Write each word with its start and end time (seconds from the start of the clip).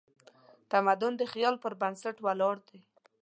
تمدن 0.71 1.13
د 1.17 1.21
خیال 1.31 1.55
پر 1.63 1.73
بنسټ 1.81 2.15
ولاړ 2.25 2.55
دی. 2.67 2.79